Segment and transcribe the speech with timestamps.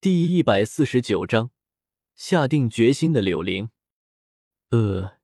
[0.00, 1.50] 第一百四十九章，
[2.14, 3.70] 下定决心的柳玲。
[4.70, 5.14] 呃，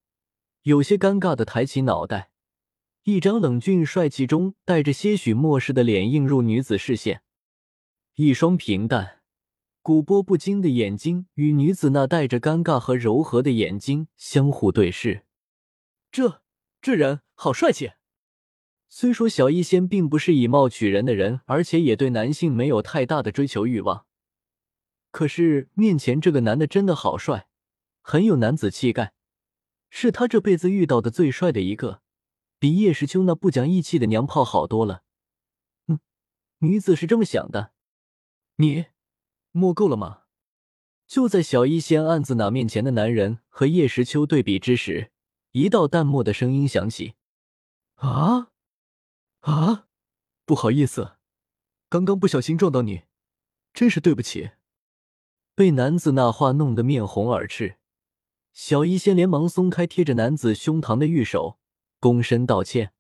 [0.63, 2.33] 有些尴尬的抬起脑袋，
[3.05, 7.23] 一张冷峻帅气中带着些许漠视的脸映入女子视线，
[8.17, 9.21] 一双平淡、
[9.81, 15.25] 古波不惊的眼睛与女子那带着尴尬和柔和的眼睛相互对视。
[16.11, 16.43] 这
[16.83, 17.93] 这人好帅气。
[18.89, 24.07] 虽说小医仙并不是以貌取人的人，而且也对男性没有太大的追求欲望。
[25.15, 27.47] 可是面前这个男的真的好帅，
[28.03, 29.15] 很有男子气概，
[29.89, 32.03] 是他这辈子遇到的最帅的一个，
[32.59, 35.05] 比叶时秋那不讲义气的娘炮好多了。
[35.87, 36.01] 嗯，
[36.59, 37.75] 女子是这么想的。
[38.57, 38.87] 你
[39.53, 40.23] 摸够了吗？
[41.07, 45.13] 就在小医仙暗自拿面前的男人和叶时秋对比之时，
[45.53, 47.15] 一道淡漠的声音响起
[48.03, 48.51] ：“啊
[49.43, 49.87] 啊，
[50.45, 51.19] 不好意思，
[51.89, 53.05] 刚刚不小心撞到你，
[53.73, 54.51] 真是对不起。”
[55.57, 57.77] 被男子那话弄得面红耳赤，
[58.53, 61.61] 小医仙连忙松开贴着男子胸膛的玉手，
[62.01, 62.93] 躬身道歉，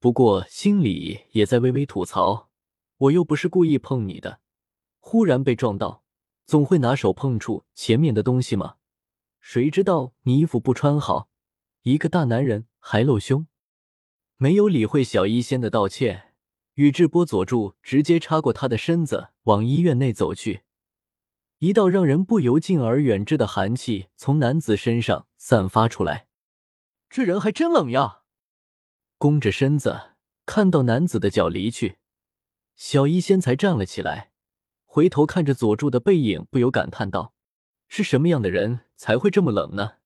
[0.00, 2.50] 不过心里也在微微吐槽：
[2.96, 4.40] 我又不是故意碰你的，
[4.98, 6.02] 忽然被撞到，
[6.44, 8.78] 总会拿手碰触前面的东西吗？
[9.38, 11.28] 谁知道你衣服不穿好，
[11.82, 13.46] 一个大男人还露胸。
[14.38, 16.34] 没有理会小医仙的道歉，
[16.74, 20.62] 宇智波佐助直接插过他的身子往医院内走去。
[21.62, 26.26] 一道让人不由敬而远之的寒气从男子身上散发出来，
[27.08, 28.22] 这人还真冷呀！
[29.16, 31.98] 弓着身子看到男子的脚离去，
[32.74, 34.32] 小医仙才站了起来，
[34.86, 37.32] 回头看着佐助的背影，不由感叹道
[37.86, 39.98] ：“是什么样的人才会这么冷呢？”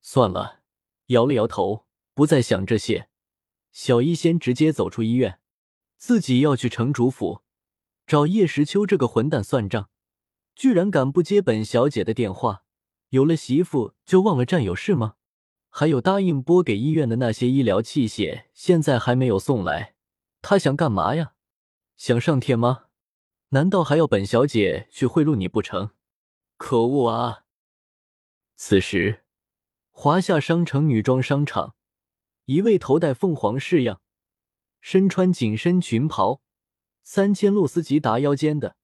[0.00, 0.60] 算了，
[1.06, 3.08] 摇了摇头，不再想这些。
[3.72, 5.40] 小医仙直接走出医院，
[5.96, 7.42] 自己要去城主府
[8.06, 9.90] 找叶时秋这个混蛋算账。
[10.58, 12.64] 居然敢不接本小姐的电话！
[13.10, 15.14] 有了媳妇就忘了战友是吗？
[15.68, 19.94] 还有答应拨给医院的那些医疗器械，现在还没有送来，
[20.42, 21.34] 他想干嘛呀？
[21.96, 22.86] 想上天吗？
[23.50, 25.92] 难道还要本小姐去贿赂你不成？
[26.56, 27.44] 可恶啊！
[28.56, 29.22] 此时，
[29.92, 31.76] 华夏商城女装商场，
[32.46, 34.00] 一位头戴凤凰式样、
[34.80, 36.42] 身穿紧身裙袍、
[37.04, 38.74] 三千露丝及达腰间的。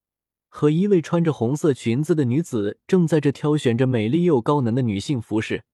[0.57, 5.65] 和一位穿着红色裙子的女子正在这挑选着美丽又高能的女性服饰。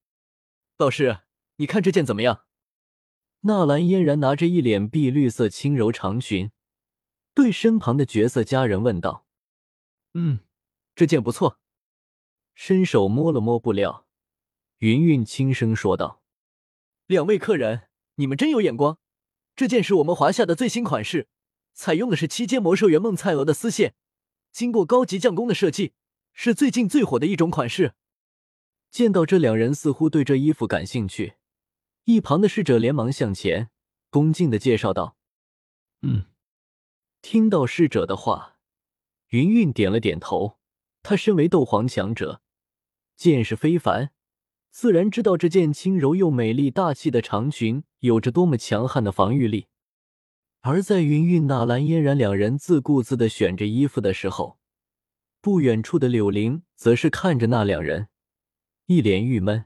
[0.78, 1.18] 老师，
[1.56, 2.46] 你看这件怎么样？
[3.40, 6.50] 纳兰嫣然拿着一脸碧绿色轻柔长裙，
[7.34, 9.26] 对身旁的绝色佳人问道
[10.14, 10.40] ：“嗯，
[10.94, 11.60] 这件不错。”
[12.56, 14.06] 伸手摸了摸布料，
[14.78, 16.22] 云云轻声说道
[17.06, 17.82] ：“两位客人，
[18.14, 18.98] 你们真有眼光，
[19.54, 21.28] 这件是我们华夏的最新款式，
[21.74, 23.94] 采用的是七阶魔兽圆梦菜蛾的丝线。”
[24.52, 25.92] 经过高级匠工的设计，
[26.32, 27.94] 是最近最火的一种款式。
[28.90, 31.34] 见到这两人似乎对这衣服感兴趣，
[32.04, 33.70] 一旁的侍者连忙向前，
[34.10, 35.16] 恭敬的介绍道
[36.02, 36.26] ：“嗯。”
[37.22, 38.56] 听到侍者的话，
[39.28, 40.58] 云云点了点头。
[41.02, 42.42] 他身为斗皇强者，
[43.16, 44.12] 见识非凡，
[44.70, 49.68] 自然知道这件轻柔又美丽大气的长裙有着多么强悍的防御力。
[50.62, 54.58] 而在云云、纳兰嫣然两人自顾自的选着衣服的时候，
[55.40, 58.08] 不远处的柳玲则是看着那两人，
[58.86, 59.64] 一脸郁闷，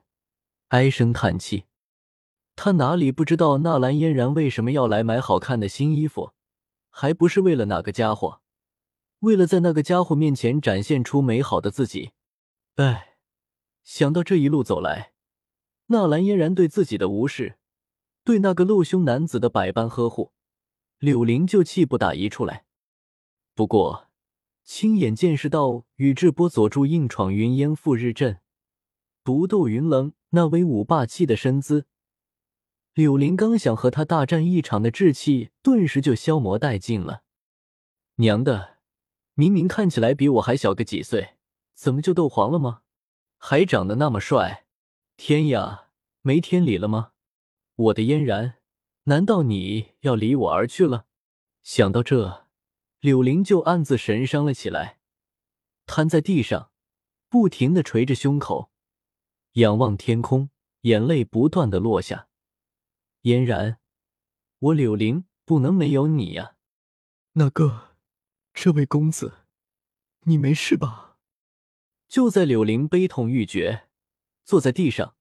[0.69, 1.65] 唉声叹气。
[2.55, 6.31] 他哪里不知道纳兰嫣然为什么要来买好看的新衣服，
[6.91, 8.41] 还不是为了哪个家伙，
[9.19, 12.13] 为了在那个家伙面前展现出美好的自己。
[12.77, 13.17] 唉，
[13.83, 15.15] 想到这一路走来，
[15.87, 17.59] 纳兰嫣然对自己的无视，
[18.23, 20.34] 对那个露胸男子的百般呵护。
[20.99, 22.65] 柳玲就气不打一处来。
[23.55, 24.09] 不过，
[24.65, 28.41] 亲眼见识到宇智波佐助硬闯云烟赴日阵，
[29.23, 31.87] 独斗云棱那威武霸气的身姿，
[32.95, 37.23] 柳玲刚想和他大战一场的志气顿时就消磨殆尽了。
[38.17, 38.79] 娘的，
[39.35, 41.35] 明明看起来比我还小个几岁，
[41.75, 42.83] 怎么就斗皇了吗？
[43.37, 44.65] 还长得那么帅，
[45.17, 45.89] 天呀，
[46.23, 47.13] 没天理了吗？
[47.77, 48.55] 我的嫣然。
[49.05, 51.07] 难道你要离我而去了？
[51.63, 52.47] 想到这，
[53.01, 54.99] 柳玲就暗自神伤了起来，
[55.85, 56.71] 瘫在地上，
[57.29, 58.71] 不停的捶着胸口，
[59.53, 60.49] 仰望天空，
[60.83, 62.29] 眼泪不断的落下。
[63.23, 63.79] 嫣然，
[64.59, 66.57] 我柳玲不能没有你呀！
[67.33, 67.97] 那个，
[68.55, 69.45] 这位公子，
[70.23, 71.19] 你没事吧？
[72.09, 73.89] 就在柳玲悲痛欲绝，
[74.45, 75.15] 坐在地上，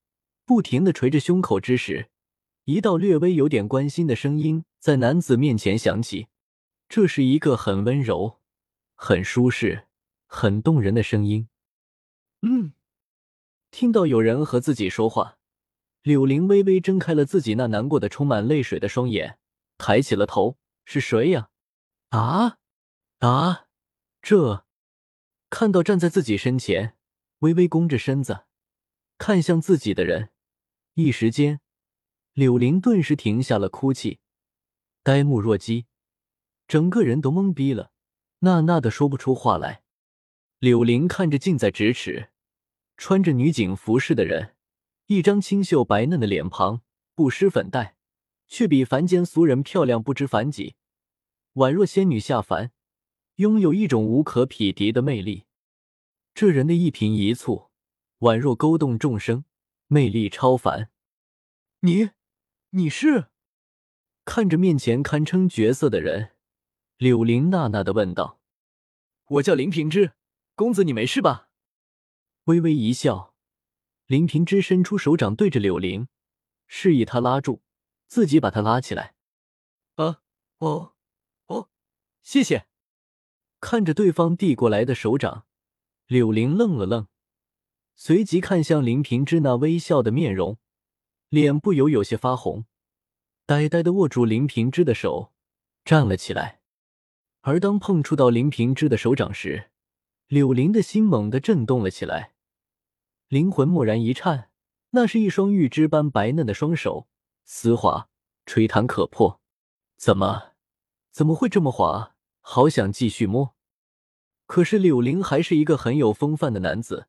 [0.46, 2.12] 不停的捶着胸口之时。
[2.66, 6.28] 一道略微有点关心的声音在男子面前响起，
[6.88, 8.40] 这是一个很温柔、
[8.96, 9.88] 很舒适、
[10.28, 11.50] 很动人的声音。
[12.42, 12.74] 嗯，
[13.70, 15.38] 听到有人和自己说话，
[16.04, 19.38] 柳玲微微睁开了自己那难过的、充满泪水的双眼，
[19.78, 21.50] 抬起了头：“是谁呀？”
[22.12, 22.58] 啊
[23.20, 23.66] 啊！
[24.22, 24.66] 这
[25.50, 26.96] 看到站在自己身前，
[27.40, 28.46] 微微弓着身子
[29.18, 30.30] 看向自己的人，
[30.94, 31.60] 一时间，
[32.34, 34.18] 柳玲顿时停下了哭泣，
[35.04, 35.86] 呆木若鸡，
[36.68, 37.92] 整个人都懵逼了，
[38.40, 39.84] 呐呐的说不出话来。
[40.58, 42.32] 柳玲看着近在咫尺、
[42.98, 44.56] 穿着女警服饰的人，
[45.06, 46.82] 一张清秀白嫩的脸庞，
[47.14, 47.98] 不施粉黛，
[48.48, 50.74] 却比凡间俗人漂亮不知凡几。
[51.54, 52.72] 宛若仙女下凡，
[53.36, 55.44] 拥有一种无可匹敌的魅力。
[56.34, 57.70] 这人的一颦一蹙，
[58.22, 59.46] 宛若勾动众生，
[59.86, 60.90] 魅力超凡。
[61.82, 62.10] 你，
[62.76, 63.28] 你是？
[64.26, 66.32] 看着面前堪称绝色的人，
[66.98, 68.40] 柳玲娜娜的问道
[69.30, 70.14] ：“我叫林平之，
[70.56, 71.50] 公子你没事吧？”
[72.46, 73.36] 微微一笑，
[74.08, 76.08] 林平之伸出手掌对着柳玲，
[76.66, 77.62] 示意他拉住，
[78.08, 79.14] 自己把他拉起来。
[79.98, 80.24] 啊，
[80.58, 80.96] 哦。
[82.24, 82.66] 谢谢。
[83.60, 85.46] 看着对方递过来的手掌，
[86.08, 87.08] 柳玲愣了愣，
[87.94, 90.58] 随即看向林平之那微笑的面容，
[91.34, 92.66] 脸不由有些发红，
[93.48, 95.34] 呆呆的握住林平之的手，
[95.84, 96.62] 站了起来。
[97.42, 99.72] 而当碰触到林平之的手掌时，
[100.28, 102.34] 柳林的心猛地震动了起来，
[103.30, 104.52] 灵魂蓦然一颤，
[104.92, 107.08] 那是一双玉枝般白嫩的双手，
[107.44, 108.10] 丝滑
[108.46, 109.42] 吹弹可破。
[109.98, 110.52] 怎么，
[111.10, 112.14] 怎么会这么滑？
[112.42, 113.56] 好想继续摸，
[114.46, 117.08] 可是柳林还是一个很有风范的男子。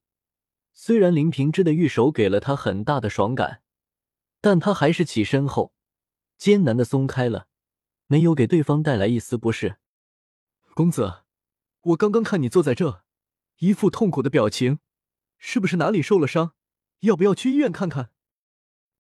[0.72, 3.60] 虽然林平之的玉手给了他很大的爽感，
[4.44, 5.72] 但他还是起身后
[6.36, 7.48] 艰难的松开了，
[8.08, 9.78] 没有给对方带来一丝不适。
[10.74, 11.22] 公子，
[11.80, 13.06] 我刚刚看你坐在这，
[13.60, 14.80] 一副痛苦的表情，
[15.38, 16.52] 是不是哪里受了伤？
[17.00, 18.10] 要不要去医院看看？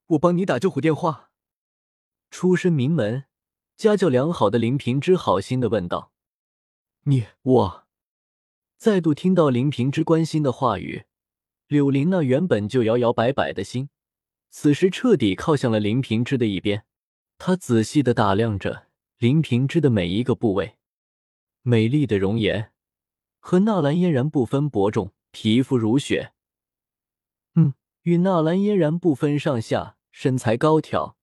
[0.06, 1.30] 我帮你打救护电话。
[2.30, 3.24] 出身名门、
[3.76, 6.10] 家教良好的林平之好心的问道。
[7.02, 7.86] 你我
[8.78, 11.04] 再度听到林平之关心的话语，
[11.66, 13.90] 柳林那原本就摇摇摆摆的心，
[14.56, 16.84] 此时彻底靠向了林平之的一边。
[17.38, 18.86] 他仔细的打量着
[19.18, 20.76] 林平之的每一个部位，
[21.62, 22.70] 美丽的容颜
[23.40, 26.32] 和纳兰嫣然不分伯仲，皮肤如雪，
[27.56, 31.16] 嗯，与纳兰嫣然不分上下，身材高挑，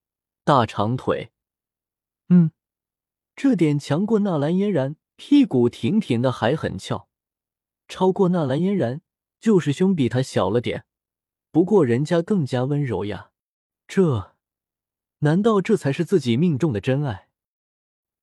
[0.44, 1.32] 大长腿，
[2.28, 2.50] 嗯，
[3.34, 4.96] 这点强过纳兰嫣然。
[5.16, 7.08] 屁股挺挺的，还很翘，
[7.88, 9.00] 超过纳兰嫣然，
[9.40, 10.84] 就是胸比她小了点，
[11.52, 13.30] 不过人家更加温柔呀。
[13.86, 14.34] 这，
[15.18, 17.28] 难道这才是自己命中的真爱？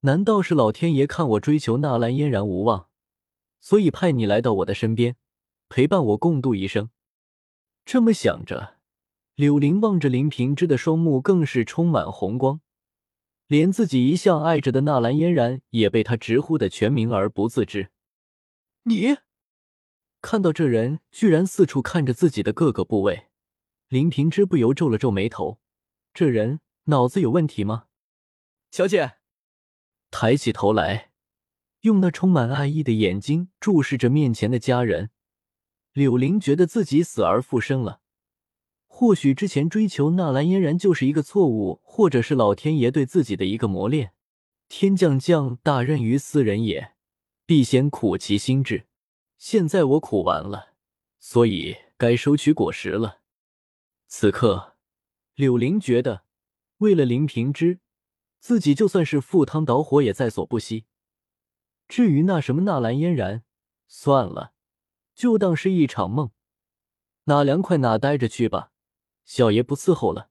[0.02, 2.90] 难道是老天爷看我追求纳兰嫣然无望，
[3.60, 5.16] 所以派你来到我的身边，
[5.70, 6.90] 陪伴我共度一生？
[7.86, 8.78] 这么想着，
[9.36, 12.62] 柳玲望着林平之的双目更是充满红光。
[13.46, 17.90] 连自己一向爱着的纳兰嫣然也被他直呼的全名而不自知。
[18.84, 19.18] 你
[20.22, 23.28] 看到这人居然四处看着自己的各个部位，
[23.88, 25.60] 林平之不由皱了皱眉头。
[26.14, 27.86] 这人脑子有问题吗？
[28.72, 29.14] 小姐，
[30.12, 31.12] 抬起头来，
[31.82, 35.12] 用那充满爱意的眼睛注视着面前的家人。
[35.94, 38.02] 柳玲觉得自己死而复生了。
[38.88, 44.12] 或许之前追求纳兰嫣然就是一个错误，或者是老天爷对自己的一个磨练。
[44.68, 46.96] 天将降大任于斯人也，
[47.46, 48.89] 必先苦其心志。
[49.40, 50.74] 现在我苦完了，
[51.18, 53.22] 所以该收取果实了。
[54.06, 54.76] 此刻，
[55.34, 56.26] 柳玲觉得，
[56.80, 57.80] 为了林平之，
[58.40, 60.86] 自己就算是赴汤蹈火也在所不惜。
[61.88, 63.46] 至于那什么纳兰嫣然，
[63.88, 64.52] 算了，
[65.16, 66.32] 就当是一场梦，
[67.24, 68.74] 哪凉快哪待着去吧。
[69.24, 70.30] 小爷不伺候了。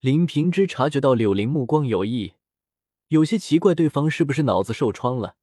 [0.00, 2.34] 林平之察觉到柳玲目光有异，
[3.06, 5.36] 有些奇怪，对方是不是脑子受创了？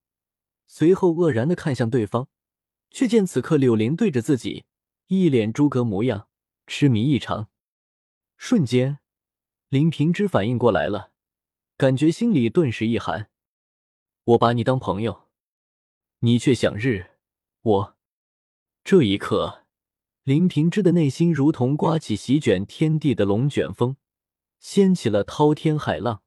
[0.68, 2.28] 随后愕然的看向对方，
[2.94, 4.66] 却见此刻柳玲对着自己，
[5.08, 6.30] 一脸诸葛模样，
[6.68, 7.50] 痴迷异常。
[8.38, 9.00] 瞬间，
[9.68, 11.12] 林平之反应过来了，
[11.76, 13.32] 感觉心里顿时一寒。
[14.24, 15.28] 我把你当朋友，
[16.20, 17.18] 你却想日
[17.62, 17.98] 我。
[18.86, 19.66] 这一刻。
[20.24, 23.98] 林平之的内心如同刮起席卷天地的龙卷风，
[24.58, 26.23] 掀起了滔天海浪。